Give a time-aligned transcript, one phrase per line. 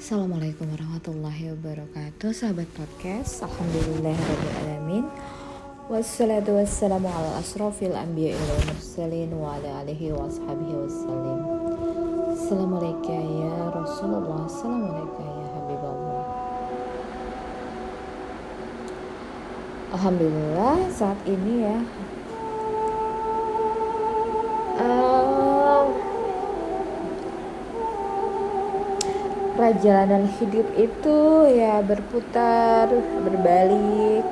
[0.00, 3.44] Assalamualaikum warahmatullahi wabarakatuh Sahabat podcast.
[3.44, 5.04] Alhamdulillahirrahmanirrahim
[5.92, 11.40] Wassalatu wassalamu ala asrafil anbiya wal mursalin Wa ala alihi wa ashabihi wassalim
[12.32, 13.12] Assalamualaikum
[13.44, 16.24] ya Rasulullah Assalamualaikum ya Habibullah.
[20.00, 21.76] Alhamdulillah saat ini ya
[24.80, 25.09] uh,
[29.60, 31.18] perjalanan hidup itu
[31.52, 32.88] ya berputar
[33.20, 34.24] berbalik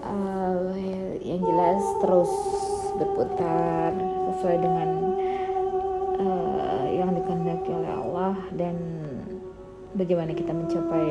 [0.00, 0.72] uh,
[1.20, 2.32] yang jelas terus
[2.96, 3.92] berputar
[4.32, 4.88] sesuai dengan
[6.16, 8.80] uh, yang dikehendaki oleh Allah dan
[9.92, 11.04] bagaimana kita mencapai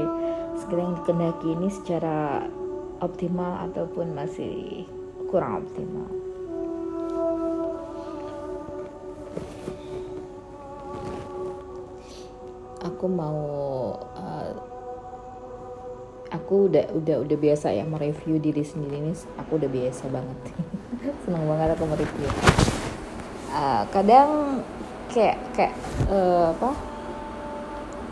[0.57, 2.49] segala yang dikehendaki ini secara
[3.05, 4.89] optimal ataupun masih
[5.29, 6.24] kurang optimal.
[13.05, 13.37] Aku mau
[14.17, 14.49] uh,
[16.33, 20.39] aku udah udah udah biasa ya mereview diri sendiri ini aku udah biasa banget.
[21.21, 22.25] Seneng banget aku mereview.
[23.53, 24.57] Uh, kadang
[25.13, 25.77] kayak kayak
[26.09, 26.73] uh, apa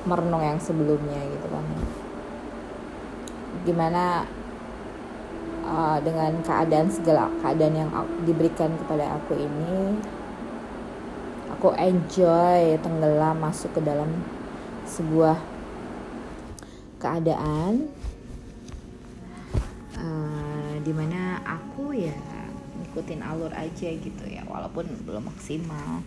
[0.05, 1.66] merenung yang sebelumnya gitu kan.
[3.66, 4.30] Gimana
[5.66, 7.89] uh, dengan keadaan segala keadaan yang
[8.30, 9.97] diberikan kepada aku ini
[11.50, 14.42] aku enjoy tenggelam masuk ke dalam
[14.88, 15.38] sebuah
[17.00, 17.92] keadaan
[20.00, 22.16] uh, di mana aku ya
[22.80, 26.03] ngikutin alur aja gitu ya walaupun belum maksimal.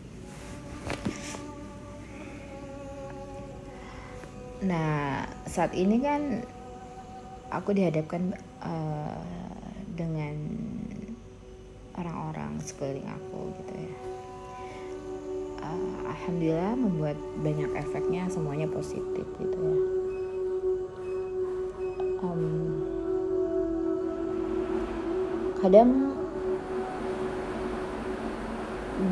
[4.65, 6.41] Nah saat ini kan
[7.53, 9.21] aku dihadapkan uh,
[9.97, 10.37] dengan
[11.97, 14.16] orang-orang sekeliling aku gitu ya
[15.67, 19.79] uh, alhamdulillah membuat banyak efeknya semuanya positif gitu ya.
[22.23, 22.83] Um,
[25.61, 25.91] kadang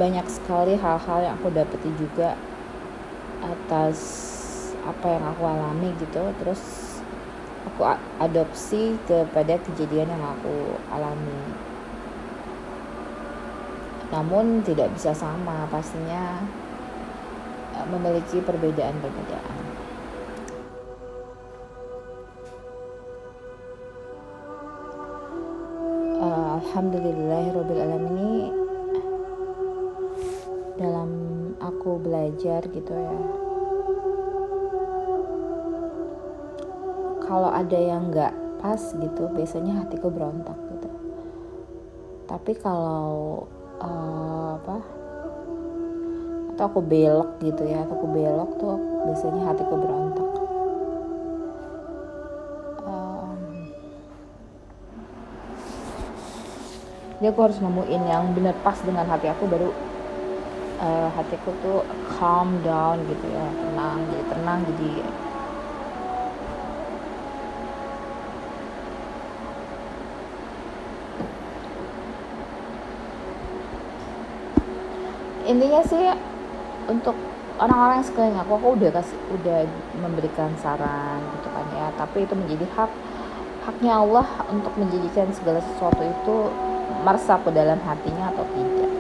[0.00, 2.38] banyak sekali hal-hal yang aku dapeti juga
[3.44, 3.98] atas
[4.84, 6.22] apa yang aku alami gitu.
[6.40, 6.62] Terus
[7.68, 7.82] aku
[8.20, 11.40] adopsi kepada kejadian yang aku alami
[14.14, 16.38] namun tidak bisa sama pastinya
[17.74, 19.62] e, memiliki perbedaan-perbedaan.
[26.14, 28.54] Uh, Alhamdulillahirobbilalamin
[30.78, 31.10] dalam
[31.58, 33.18] aku belajar gitu ya.
[37.18, 38.30] Kalau ada yang nggak
[38.62, 40.88] pas gitu biasanya hatiku berontak gitu.
[42.30, 43.44] Tapi kalau
[43.80, 44.76] uh, apa?
[46.54, 48.76] Atau aku belok gitu ya atau aku belok tuh
[49.08, 50.30] biasanya hatiku berontak.
[52.86, 53.38] Um,
[57.18, 59.74] jadi aku harus nemuin yang benar pas dengan hati aku baru
[60.78, 61.80] uh, hatiku tuh
[62.16, 64.90] calm down gitu ya tenang jadi tenang jadi
[75.54, 76.06] intinya sih
[76.90, 77.14] untuk
[77.62, 79.58] orang-orang yang sekeliling aku aku udah kasih udah
[80.02, 81.86] memberikan saran gitu kan ya.
[81.94, 82.90] Tapi itu menjadi hak
[83.64, 86.36] haknya Allah untuk menjadikan segala sesuatu itu
[87.06, 88.92] meresap ke dalam hatinya atau tidak.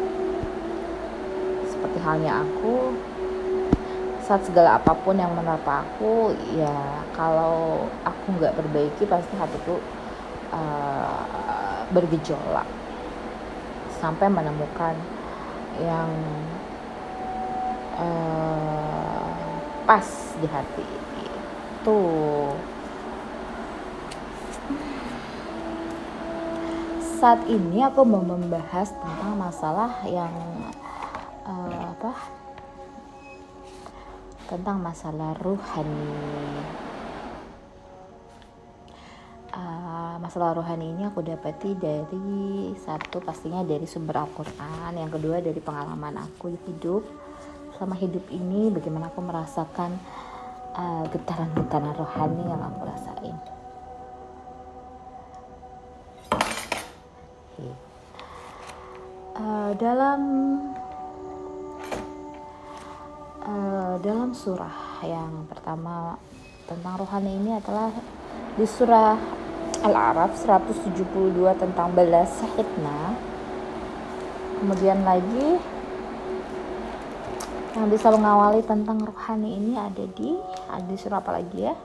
[1.68, 2.94] Seperti halnya aku
[4.24, 9.82] saat segala apa pun yang menerpa aku ya kalau aku nggak perbaiki pasti hatiku
[10.54, 12.64] uh, bergejolak.
[13.98, 14.96] Sampai menemukan
[15.82, 16.10] yang
[17.98, 20.06] uh, pas
[20.38, 20.86] di hati.
[21.80, 21.98] Itu
[27.18, 30.34] saat ini aku mau membahas tentang masalah yang
[31.48, 32.12] uh, apa?
[34.44, 36.83] Tentang masalah ruhani
[40.34, 46.26] masalah rohani ini aku dapati dari satu pastinya dari sumber Al-Quran yang kedua dari pengalaman
[46.26, 47.06] aku hidup.
[47.78, 49.94] Selama hidup ini bagaimana aku merasakan
[50.74, 53.36] uh, getaran-getaran rohani yang aku rasain.
[59.38, 60.20] Uh, dalam
[63.38, 66.18] uh, dalam surah yang pertama
[66.66, 67.94] tentang rohani ini adalah
[68.58, 69.43] di surah
[69.84, 73.20] Al-Araf 172 tentang balas sahidna.
[74.56, 75.60] Kemudian lagi
[77.76, 80.40] yang bisa mengawali tentang rohani ini ada di
[80.72, 81.76] ada di surah apa lagi ya?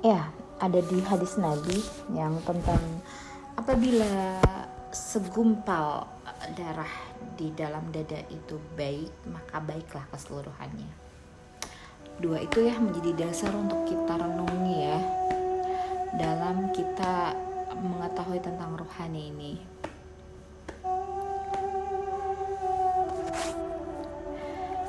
[0.00, 0.32] Ya
[0.64, 1.76] ada di hadis Nabi
[2.16, 2.80] yang tentang
[3.52, 4.40] apabila
[4.96, 6.08] segumpal
[6.56, 6.94] darah
[7.36, 11.09] di dalam dada itu baik maka baiklah keseluruhannya
[12.20, 15.00] dua itu ya menjadi dasar untuk kita renungi ya.
[16.20, 17.32] Dalam kita
[17.80, 19.52] mengetahui tentang rohani ini.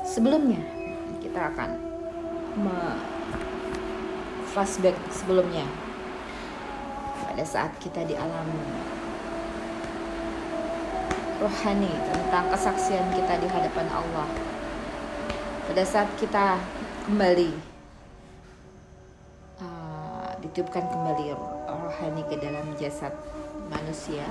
[0.04, 0.60] Sebelumnya
[1.24, 1.70] kita akan
[4.52, 5.64] flashback sebelumnya.
[7.32, 8.44] Pada saat kita di alam
[11.40, 14.28] rohani tentang kesaksian kita di hadapan Allah.
[15.64, 16.60] Pada saat kita
[17.02, 17.50] kembali.
[19.58, 21.34] Uh, ditiupkan kembali
[21.66, 23.10] rohani ke dalam jasad
[23.66, 24.22] manusia.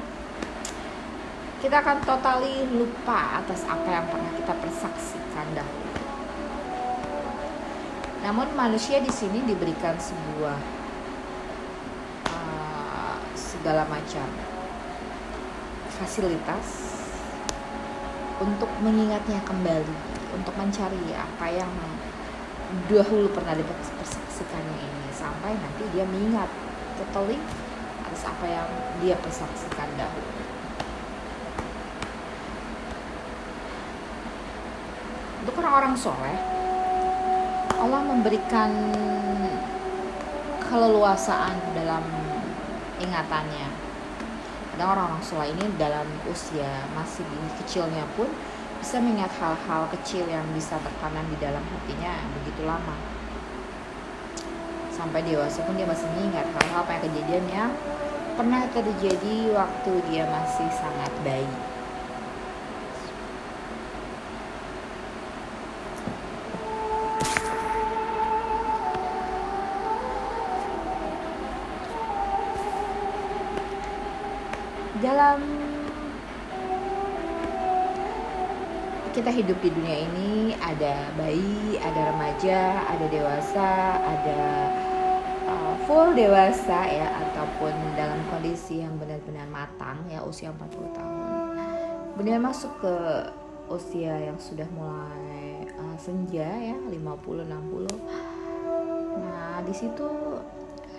[1.59, 5.91] Kita akan totali lupa atas apa yang pernah kita persaksikan dahulu.
[8.23, 10.59] Namun manusia di sini diberikan sebuah
[12.31, 14.25] uh, segala macam
[15.99, 16.97] fasilitas
[18.41, 19.97] untuk mengingatnya kembali,
[20.33, 21.69] untuk mencari apa yang
[22.87, 26.47] dahulu pernah dipersaksikannya ini sampai nanti dia mengingat
[26.95, 27.35] totally
[28.07, 28.67] atas apa yang
[29.03, 30.31] dia persaksikan dahulu.
[35.41, 36.37] Untuk orang-orang soleh,
[37.81, 38.71] Allah memberikan
[40.69, 42.05] keleluasaan dalam
[43.01, 43.67] ingatannya.
[44.71, 47.25] Kadang orang-orang soleh ini dalam usia masih
[47.59, 48.29] kecilnya pun
[48.81, 52.97] bisa mengingat hal-hal kecil yang bisa tertanam di dalam hatinya begitu lama.
[54.89, 57.71] Sampai dewasa pun dia masih mengingat hal-hal apa yang kejadian yang
[58.33, 61.55] pernah terjadi waktu dia masih sangat bayi.
[79.31, 84.41] Kita hidup di dunia ini ada bayi, ada remaja, ada dewasa, ada
[85.47, 91.31] uh, full dewasa ya ataupun dalam kondisi yang benar-benar matang ya usia 40 tahun.
[92.11, 92.95] Kemudian masuk ke
[93.71, 97.87] usia yang sudah mulai uh, senja ya 50 60.
[99.15, 100.11] Nah, di situ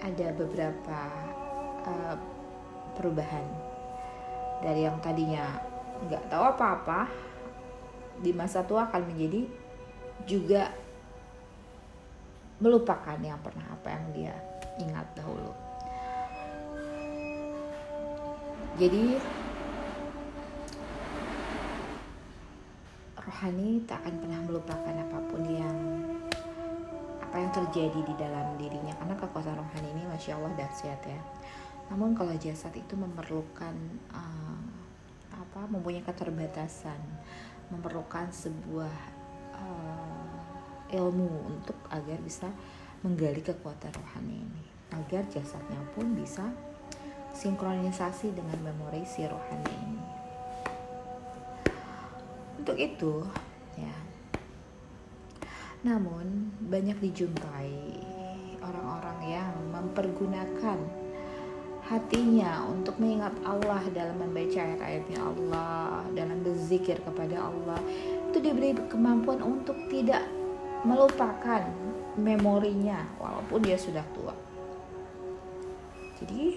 [0.00, 1.00] ada beberapa
[1.84, 2.16] uh,
[2.96, 3.44] perubahan
[4.64, 5.52] dari yang tadinya
[6.08, 7.31] nggak tahu apa-apa
[8.22, 9.42] di masa tua akan menjadi
[10.24, 10.70] juga
[12.62, 14.34] melupakan yang pernah apa yang dia
[14.78, 15.50] ingat dahulu.
[18.78, 19.18] Jadi
[23.18, 25.78] rohani tak akan pernah melupakan apa pun yang
[27.22, 31.20] apa yang terjadi di dalam dirinya karena kekuatan rohani ini masya Allah dahsyat ya
[31.88, 33.72] namun kalau jasad itu memerlukan
[34.12, 34.60] uh,
[35.32, 37.00] apa mempunyai keterbatasan
[37.72, 38.94] memerlukan sebuah
[39.56, 40.36] uh,
[40.92, 42.52] ilmu untuk agar bisa
[43.00, 44.64] menggali kekuatan rohani ini.
[44.92, 46.52] Agar jasadnya pun bisa
[47.32, 50.04] sinkronisasi dengan memori si rohani ini.
[52.60, 53.24] Untuk itu
[53.80, 53.96] ya.
[55.82, 57.74] Namun banyak dijumpai
[58.62, 61.01] orang-orang yang mempergunakan
[61.82, 67.80] hatinya untuk mengingat Allah dalam membaca ayat-ayatnya Allah, dalam berzikir kepada Allah,
[68.30, 70.22] itu diberi kemampuan untuk tidak
[70.86, 71.62] melupakan
[72.14, 74.34] memorinya walaupun dia sudah tua.
[76.22, 76.54] Jadi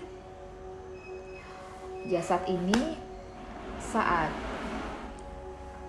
[2.05, 3.01] jasad ini
[3.81, 4.29] saat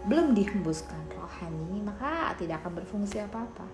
[0.09, 3.69] belum dihembuskan rohani maka tidak akan berfungsi apa-apa.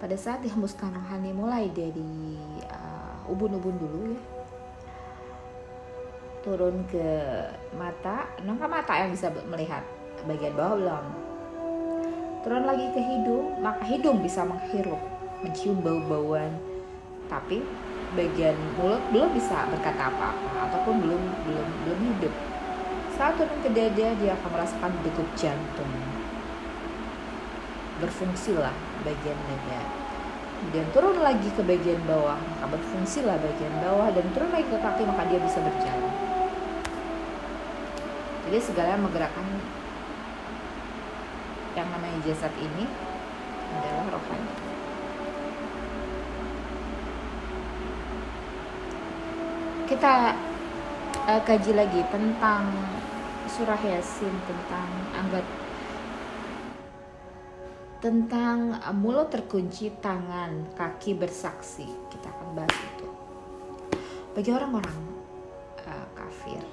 [0.00, 2.36] Pada saat dihembuskan rohani mulai dari
[2.68, 2.99] uh,
[3.30, 4.20] ubun-ubun dulu ya.
[6.40, 7.06] Turun ke
[7.76, 9.84] mata maka mata yang bisa melihat
[10.26, 11.04] bagian bawah belum?
[12.42, 14.98] Turun lagi ke hidung maka hidung bisa menghirup
[15.44, 16.50] mencium bau-bauan.
[17.30, 17.62] Tapi
[18.18, 22.34] bagian mulut belum bisa berkata apa-apa ataupun belum belum belum hidup.
[23.14, 25.92] Saat turun ke dada dia akan merasakan degup jantung.
[28.00, 29.99] Berfungsilah bagian dada
[30.60, 35.02] kemudian turun lagi ke bagian bawah maka berfungsilah bagian bawah dan turun lagi ke kaki
[35.08, 36.12] maka dia bisa berjalan.
[38.44, 39.46] Jadi segala menggerakkan
[41.78, 42.84] yang namanya jasad ini
[43.72, 44.52] adalah rohani.
[49.88, 50.12] Kita
[51.24, 52.68] uh, kaji lagi tentang
[53.50, 54.86] surah yasin tentang
[55.16, 55.46] anggat
[58.00, 61.84] tentang uh, mulut terkunci tangan kaki bersaksi.
[62.08, 63.06] Kita akan bahas itu.
[64.32, 64.98] Bagi orang-orang
[65.84, 66.64] uh, kafir ya,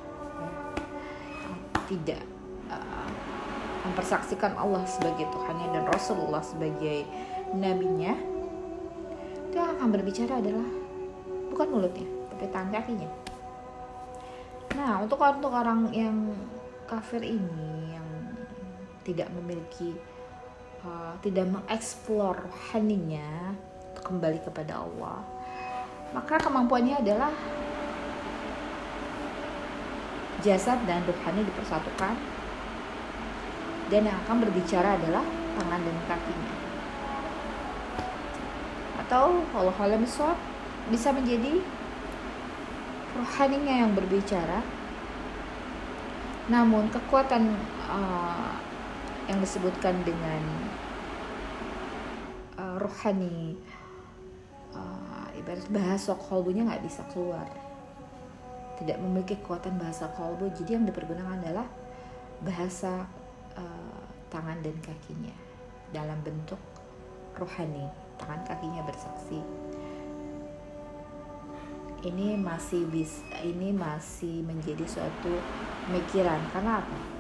[1.92, 2.24] tidak
[2.72, 3.12] uh,
[3.88, 7.08] mempersaksikan Allah sebagai Tuhannya dan Rasulullah sebagai
[7.56, 8.16] nabinya
[9.56, 10.68] yang akan berbicara adalah
[11.50, 13.10] bukan mulutnya tapi tangan kakinya.
[14.78, 16.36] Nah untuk untuk orang yang
[16.86, 18.08] kafir ini yang
[19.02, 19.98] tidak memiliki
[20.86, 23.56] uh, tidak mengeksplor haninya
[24.04, 25.20] kembali kepada Allah.
[26.16, 27.32] Maka kemampuannya adalah
[30.46, 32.16] jasad dan rohani dipersatukan.
[33.88, 35.24] Dan yang akan berbicara adalah
[35.56, 36.56] tangan dan kakinya.
[39.00, 41.64] Atau Allah alam bisa menjadi
[43.16, 44.60] rohaninya yang berbicara.
[46.48, 47.56] Namun kekuatan
[47.92, 48.67] uh,
[49.28, 50.42] yang disebutkan dengan
[52.56, 53.60] uh, rohani
[54.72, 57.48] uh, ibarat bahasa kolbunya nggak bisa keluar.
[58.80, 60.48] Tidak memiliki kekuatan bahasa kolbu.
[60.56, 61.68] Jadi yang dipergunakan adalah
[62.40, 63.04] bahasa
[63.60, 65.36] uh, tangan dan kakinya
[65.92, 66.60] dalam bentuk
[67.36, 67.84] rohani
[68.16, 69.44] tangan kakinya bersaksi.
[71.98, 75.34] Ini masih bis ini masih menjadi suatu
[75.90, 77.17] pemikiran karena apa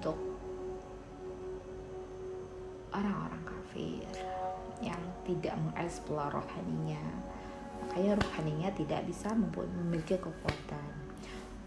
[0.00, 0.16] untuk
[2.88, 4.08] orang-orang kafir
[4.80, 4.96] yang
[5.28, 7.04] tidak mengeksplor rohaninya.
[7.84, 10.88] Makanya rohaninya tidak bisa memiliki kekuatan.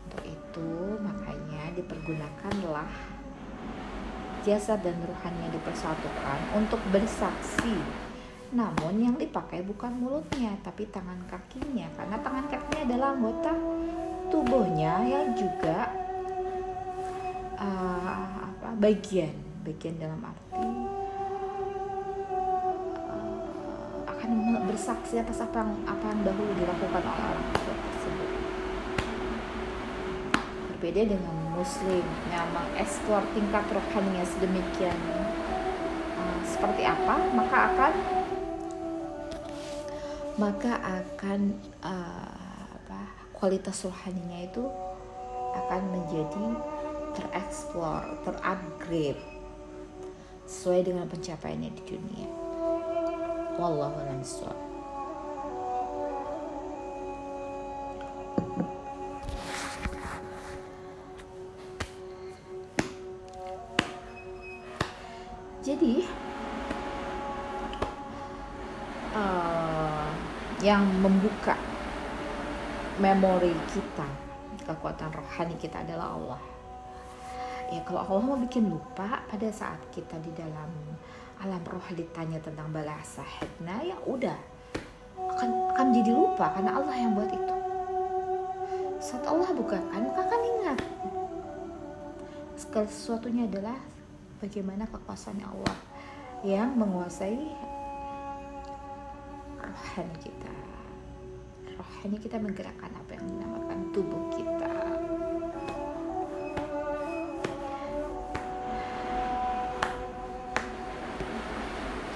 [0.10, 2.90] Untuk itu makanya dipergunakanlah
[4.42, 7.78] jasad dan rohaninya dipersatukan untuk bersaksi.
[8.50, 13.54] Namun yang dipakai bukan mulutnya, tapi tangan kakinya, karena tangan kakinya adalah anggota
[14.34, 16.02] tubuhnya yang juga
[17.63, 20.67] uh, apa, bagian, bagian dalam arti
[23.08, 24.32] uh, akan
[24.67, 28.29] bersaksi atas apa yang apa yang dahulu dilakukan oleh orang tersebut.
[30.75, 35.00] Berbeda dengan muslim yang mengeksplor tingkat rohaninya sedemikian
[36.20, 37.93] uh, seperti apa maka akan
[40.34, 41.53] maka akan
[41.86, 43.00] uh, apa,
[43.38, 44.65] kualitas rohaninya itu
[45.53, 46.73] akan menjadi
[47.13, 49.22] tereksplor, terupgrade
[50.43, 52.29] sesuai dengan pencapaiannya di dunia.
[53.58, 54.22] Wallahu a'lam
[65.63, 66.03] Jadi
[69.15, 70.12] uh,
[70.60, 71.55] yang membuka
[73.00, 74.08] memori kita,
[74.67, 76.52] kekuatan rohani kita adalah Allah.
[77.72, 80.70] Ya kalau Allah mau bikin lupa pada saat kita di dalam
[81.43, 84.39] alam roh ditanya tentang balas sahidna ya udah.
[85.38, 87.55] Akan akan jadi lupa karena Allah yang buat itu.
[89.00, 90.79] Saat Allah bukakan maka akan ingat.
[92.60, 93.77] Segala sesuatunya adalah
[94.39, 95.77] bagaimana kekuasaannya Allah
[96.43, 97.39] yang menguasai
[99.63, 100.53] rohani kita.
[101.79, 104.83] Rohani kita menggerakkan apa yang dinamakan tubuh kita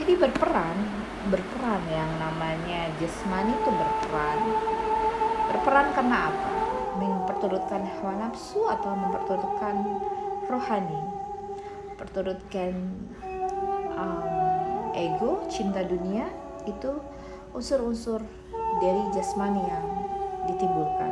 [0.07, 0.77] jadi berperan
[1.27, 4.39] berperan yang namanya jasmani itu berperan.
[5.51, 6.49] Berperan karena apa?
[6.95, 9.75] Memperturutkan hawa nafsu atau memperturutkan
[10.47, 11.03] rohani?
[11.99, 12.71] Perturutkan
[13.99, 16.31] um, ego, cinta dunia
[16.63, 17.03] itu
[17.51, 18.23] unsur-unsur
[18.79, 19.87] dari jasmani yang
[20.47, 21.11] ditimbulkan.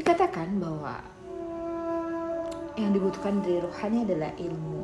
[0.00, 0.96] Dikatakan bahwa
[2.76, 4.82] yang dibutuhkan dari rohani adalah ilmu.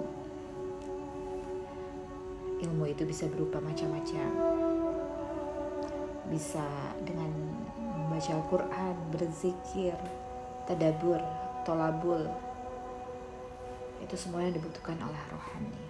[2.59, 4.29] Ilmu itu bisa berupa macam-macam.
[6.29, 6.67] Bisa
[7.01, 7.33] dengan
[7.97, 9.97] membaca Al-Quran, berzikir,
[10.69, 11.23] tadabur,
[11.65, 12.29] tolabul
[14.05, 15.85] itu semua yang dibutuhkan oleh rohani.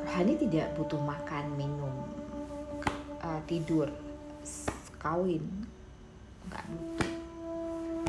[0.00, 1.94] Rohani tidak butuh makan, minum,
[3.46, 3.88] tidur,
[5.00, 5.44] kawin,
[6.48, 7.12] nggak butuh.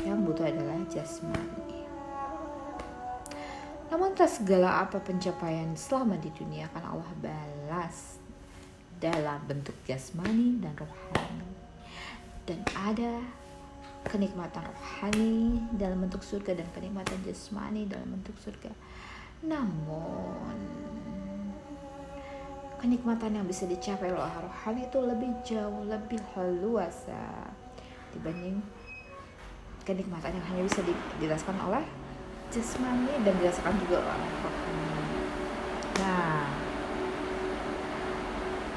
[0.02, 1.86] Yang butuh adalah jasmani.
[3.92, 8.16] Namun tak segala apa pencapaian selama di dunia akan Allah balas
[8.96, 11.52] dalam bentuk jasmani dan rohani
[12.48, 13.22] dan ada
[14.08, 18.70] kenikmatan rohani dalam bentuk surga dan kenikmatan jasmani dalam bentuk surga.
[19.46, 20.56] Namun
[22.82, 26.18] kenikmatan yang bisa dicapai oleh rohani itu lebih jauh, lebih
[26.58, 27.46] luasa
[28.10, 28.58] dibanding
[29.86, 30.82] kenikmatan yang hanya bisa
[31.22, 31.86] dirasakan oleh
[32.50, 34.90] jasmani dan dirasakan juga oleh rohani.
[36.02, 36.42] Nah,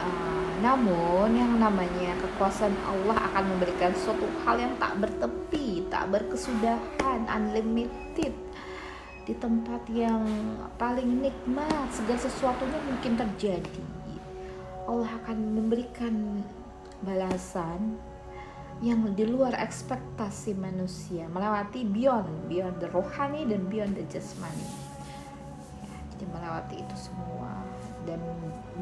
[0.06, 7.26] uh, namun yang namanya kekuasaan Allah akan memberikan suatu hal yang tak bertepi, tak berkesudahan,
[7.26, 8.38] unlimited
[9.26, 10.22] di tempat yang
[10.78, 13.95] paling nikmat segala sesuatunya mungkin terjadi
[14.86, 16.46] Allah akan memberikan
[17.02, 17.98] balasan
[18.84, 24.68] yang di luar ekspektasi manusia melewati beyond beyond the rohani dan beyond the jasmani.
[25.82, 27.66] Ya, jadi melewati itu semua
[28.06, 28.20] dan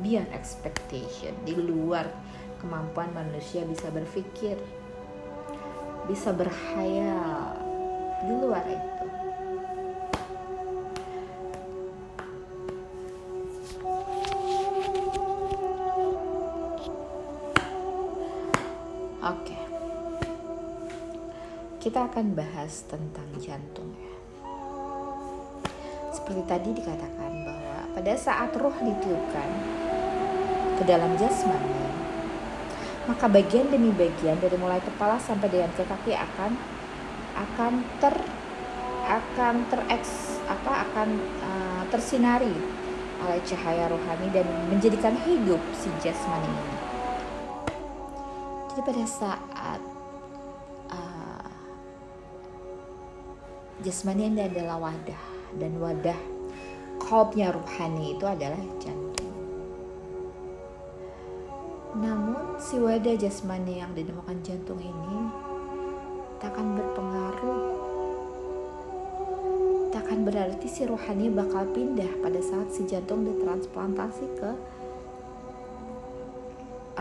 [0.02, 2.10] beyond expectation di luar
[2.60, 4.60] kemampuan manusia bisa berpikir
[6.04, 7.56] bisa berhayal
[8.24, 8.93] di luar itu
[19.24, 19.56] Oke.
[19.56, 19.74] Okay
[21.84, 24.16] kita akan bahas tentang jantung ya.
[26.16, 29.50] Seperti tadi dikatakan bahwa pada saat roh ditiupkan
[30.80, 31.92] ke dalam jasmani,
[33.04, 36.56] maka bagian demi bagian dari mulai kepala sampai dengan ke kaki akan
[37.36, 38.16] akan ter
[39.04, 41.10] akan tereks apa akan
[41.44, 42.56] uh, tersinari
[43.28, 46.73] oleh cahaya rohani dan menjadikan hidup si jasmani ini.
[48.84, 49.80] Pada saat
[53.84, 55.24] jasmani ini adalah wadah
[55.60, 56.20] dan wadah
[57.00, 59.36] kolbnya ruhani itu adalah jantung.
[61.96, 65.32] Namun si wadah jasmani yang dinamakan jantung ini
[66.44, 67.64] takkan berpengaruh
[69.96, 74.52] takkan berarti si rohani bakal pindah pada saat si jantung ditransplantasi ke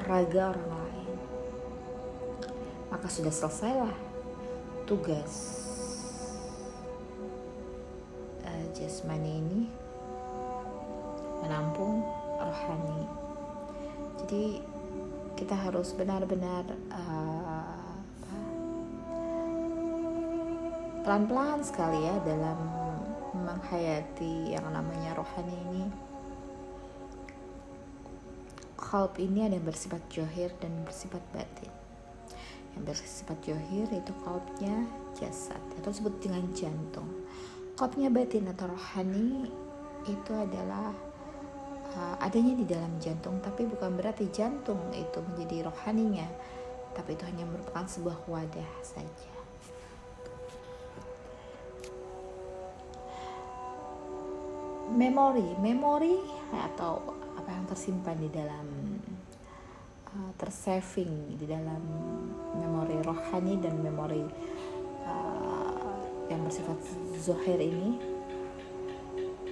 [0.02, 0.81] raga orang lain.
[2.92, 3.96] Maka sudah selesailah
[4.84, 5.62] tugas
[8.82, 9.62] jasmani ini
[11.44, 12.02] menampung
[12.40, 13.06] rohani.
[14.24, 14.44] Jadi
[15.38, 17.86] kita harus benar-benar uh,
[21.06, 22.58] pelan-pelan sekali ya dalam
[23.38, 25.84] menghayati yang namanya rohani ini.
[28.74, 31.70] Kalb ini ada yang bersifat johir dan bersifat batin.
[32.76, 35.60] Yang bersifat johir itu kalbnya jasad.
[35.80, 37.08] Atau disebut dengan jantung.
[37.76, 39.48] Kopnya batin atau rohani
[40.06, 40.92] itu adalah
[41.94, 46.26] uh, adanya di dalam jantung tapi bukan berarti jantung itu menjadi rohaninya
[46.92, 49.32] tapi itu hanya merupakan sebuah wadah saja.
[54.92, 55.56] Memori.
[55.56, 56.20] Memori
[56.52, 57.00] atau
[57.32, 58.66] apa yang tersimpan di dalam
[60.16, 61.82] uh, tersaving di dalam
[62.56, 64.24] memori rohani dan memori
[66.30, 66.78] yang bersifat
[67.20, 68.00] zohir ini.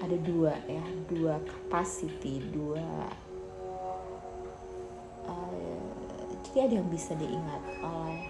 [0.00, 0.80] Ada dua ya
[1.12, 2.80] dua capacity dua
[5.28, 8.26] uh, jadi ada yang bisa diingat oleh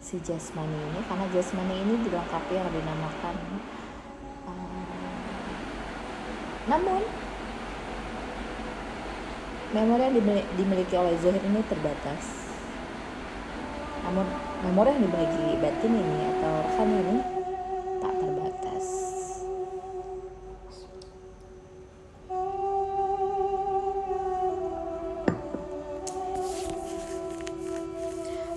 [0.00, 3.36] si jasmani ini karena jasmani ini dilengkapi yang dinamakan
[4.46, 5.16] uh,
[6.70, 7.02] namun
[9.74, 10.14] memori yang
[10.54, 12.46] dimiliki oleh zohir ini terbatas
[14.06, 14.22] namun
[14.62, 17.18] memori yang dimiliki batin ini atau rohani ini
[17.98, 18.84] tak terbatas.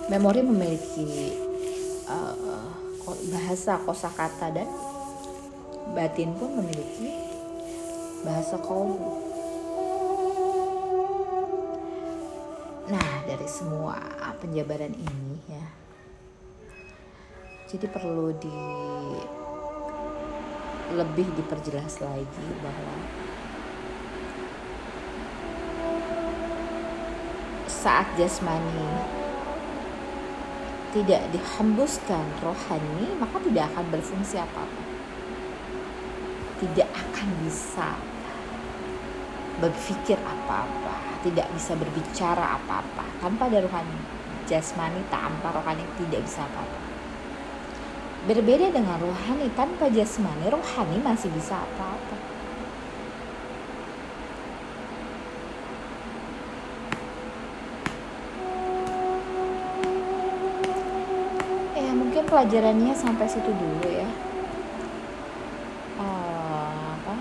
[0.06, 1.34] Memori memiliki
[2.06, 4.70] uh, bahasa kosakata dan
[5.98, 7.10] batin pun memiliki
[8.22, 9.29] bahasa kolbu.
[12.90, 14.02] Nah, dari semua
[14.42, 15.66] penjabaran ini ya
[17.70, 18.58] jadi perlu di
[20.98, 22.96] lebih diperjelas lagi bahwa
[27.70, 28.90] saat jasmani
[30.90, 34.84] tidak dihembuskan rohani maka tidak akan berfungsi apa-apa.
[36.58, 37.94] Tidak akan bisa
[39.60, 43.04] berpikir apa-apa tidak bisa berbicara apa-apa.
[43.20, 44.00] Tanpa ada rohani
[44.50, 46.82] jasmani tanpa rohani tidak bisa apa-apa.
[48.28, 52.18] Berbeda dengan rohani, tanpa jasmani, rohani masih bisa apa-apa.
[62.20, 64.10] Ya pelajarannya sampai situ dulu ya
[65.98, 67.16] uh, apa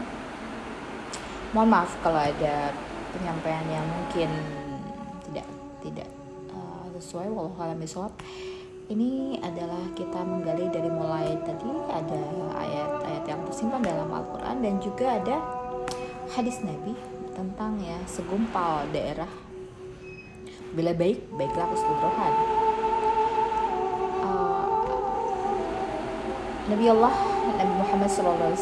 [1.57, 2.73] mohon maaf kalau ada
[3.17, 4.31] penyampaian yang mungkin
[5.29, 5.47] tidak
[5.81, 6.09] tidak
[6.53, 7.29] uh, sesuai.
[7.33, 7.81] Walau alam
[8.89, 12.21] ini adalah kita menggali dari mulai tadi ada
[12.57, 15.37] ayat-ayat yang tersimpan dalam Al-Quran dan juga ada
[16.33, 16.97] hadis Nabi
[17.37, 19.29] tentang ya segumpal daerah.
[20.73, 22.33] Bila baik baiklah keseluruhan
[24.21, 24.69] uh,
[26.69, 27.15] Nabi Allah
[27.57, 28.53] Nabi Muhammad SAW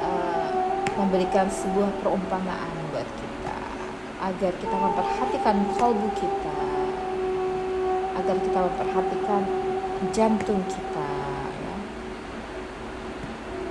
[0.00, 0.48] uh,
[1.04, 3.56] memberikan sebuah perumpamaan buat kita
[4.24, 6.56] agar kita memperhatikan kalbu kita
[8.16, 9.42] agar kita memperhatikan
[10.16, 11.10] jantung kita
[11.60, 11.76] ya.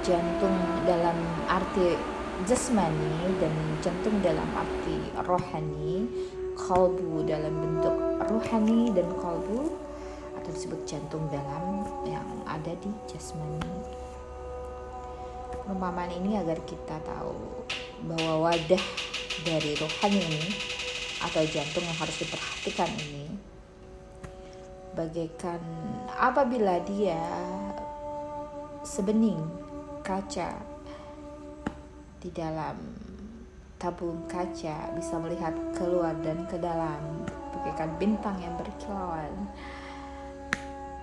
[0.06, 1.18] jantung dalam
[1.50, 1.98] arti
[2.46, 6.06] jasmani dan jantung dalam arti rohani
[6.54, 7.96] kalbu dalam bentuk
[8.30, 9.74] rohani dan kalbu
[10.38, 14.03] atau disebut jantung dalam yang ada di jasmani
[15.64, 17.64] perumpamaan ini agar kita tahu
[18.12, 18.84] bahwa wadah
[19.48, 20.52] dari rohani ini
[21.24, 23.32] atau jantung yang harus diperhatikan ini
[24.94, 25.60] bagaikan
[26.20, 27.24] apabila dia
[28.84, 29.40] sebening
[30.04, 30.52] kaca
[32.20, 32.76] di dalam
[33.80, 37.24] tabung kaca bisa melihat keluar dan ke dalam
[37.56, 39.32] bagaikan bintang yang berkilauan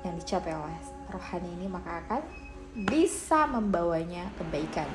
[0.04, 0.80] yang dicapai oleh
[1.12, 2.22] rohani ini maka akan
[2.74, 4.86] bisa membawanya kebaikan.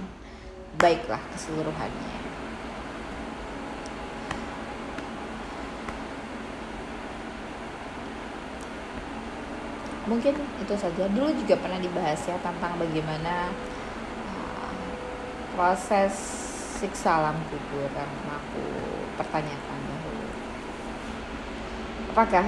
[0.76, 2.16] Baiklah keseluruhannya.
[10.06, 11.10] Mungkin itu saja.
[11.10, 13.50] Dulu juga pernah dibahas ya tentang bagaimana
[14.30, 14.76] uh,
[15.58, 16.14] proses
[16.78, 18.66] siksa alam kubur yang aku
[19.18, 20.28] pertanyakan dahulu.
[22.14, 22.46] Apakah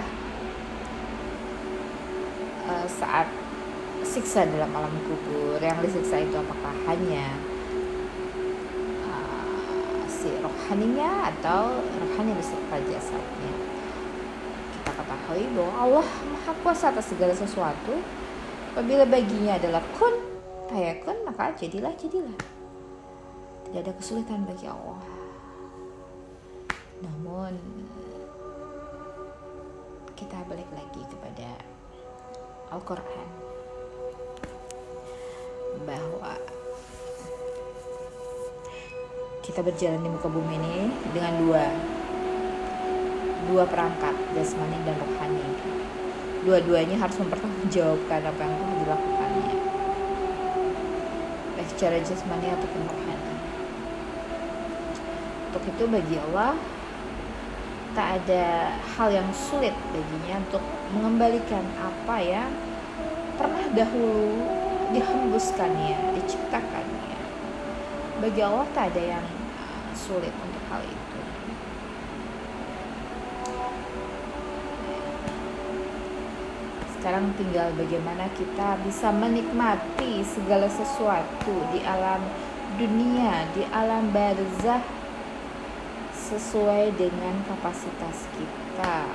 [2.69, 3.46] uh, saat
[4.07, 7.35] siksa dalam alam kubur yang disiksa itu apakah hanya
[9.03, 13.77] uh, si rohaninya atau rohani beserta jasadnya
[15.27, 17.99] ketahui bahwa Allah Maha Kuasa atas segala sesuatu.
[18.71, 20.13] Apabila baginya adalah kun,
[21.03, 22.37] kun, maka jadilah, jadilah.
[23.67, 25.01] Tidak ada kesulitan bagi Allah.
[27.01, 27.57] Namun,
[30.13, 31.49] kita balik lagi kepada
[32.69, 33.46] Al-Quran.
[35.85, 36.33] Bahwa
[39.47, 41.63] kita berjalan di muka bumi ini dengan dua
[43.47, 45.47] dua perangkat jasmani dan rohani.
[46.43, 49.55] Dua-duanya harus mempertanggungjawabkan apa yang telah dilakukannya.
[51.55, 53.35] Baik secara jasmani ataupun rohani.
[55.47, 56.59] Untuk itu bagi Allah
[57.95, 60.61] tak ada hal yang sulit baginya untuk
[60.91, 62.51] mengembalikan apa yang
[63.39, 67.19] pernah dahulu dihembuskannya, diciptakannya.
[68.23, 69.25] Bagi Allah tak ada yang
[69.93, 71.07] sulit untuk hal itu.
[77.07, 82.19] sekarang tinggal bagaimana kita bisa menikmati segala sesuatu di alam
[82.75, 84.83] dunia, di alam barzah
[86.11, 89.07] sesuai dengan kapasitas kita,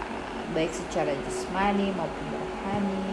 [0.56, 3.11] baik secara jasmani maupun rohani.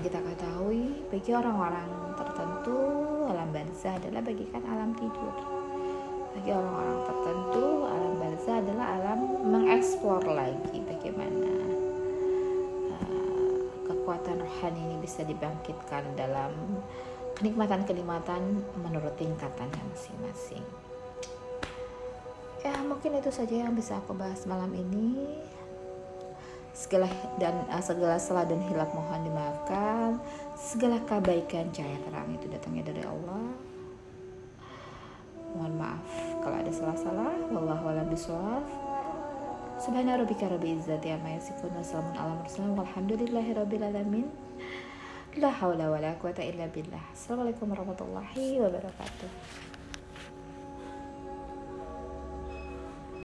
[0.00, 2.80] Dan kita ketahui bagi orang-orang tertentu
[3.28, 5.36] alam barzah adalah bagikan alam tidur.
[6.32, 11.52] Bagi orang-orang tertentu alam barzah adalah alam mengeksplor lagi bagaimana
[13.92, 16.80] kekuatan rohani ini bisa dibangkitkan dalam
[17.36, 20.64] kenikmatan-kenikmatan menurut tingkatannya masing-masing.
[22.64, 25.28] Ya, mungkin itu saja yang bisa aku bahas malam ini.
[26.80, 30.16] Segala dan uh, segala salah dan hilap mohon dimaafkan.
[30.56, 33.52] Segala kebaikan cahaya terang itu datangnya dari Allah.
[35.52, 36.08] Mohon maaf
[36.40, 37.36] kalau ada salah-salah.
[37.52, 38.64] Wallahu a'lam bishawab.
[39.76, 44.26] Subhana rabbika rabbil izzati amma yasifun wa salamun ala mursalin walhamdulillahi rabbil alamin.
[45.36, 47.12] La haula wala quwata illa billah.
[47.12, 49.69] Assalamualaikum warahmatullahi wabarakatuh.